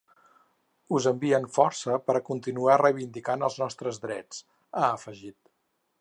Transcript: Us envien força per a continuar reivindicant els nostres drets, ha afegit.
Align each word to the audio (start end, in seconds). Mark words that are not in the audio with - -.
Us 0.99 1.07
envien 1.11 1.45
força 1.57 1.99
per 2.07 2.15
a 2.19 2.23
continuar 2.31 2.79
reivindicant 2.85 3.47
els 3.49 3.59
nostres 3.65 4.03
drets, 4.07 4.45
ha 4.83 4.87
afegit. 4.99 5.39